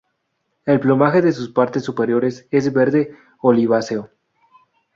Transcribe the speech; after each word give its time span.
El 0.65 0.79
plumaje 0.79 1.21
de 1.21 1.31
sus 1.31 1.49
partes 1.51 1.83
superiores 1.83 2.47
es 2.49 2.73
verde 2.73 3.15
oliváceo. 3.39 4.09